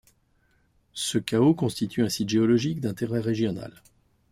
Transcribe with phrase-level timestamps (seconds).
[0.95, 3.83] Ce chaos constitue un site géologique d'intérêt régional.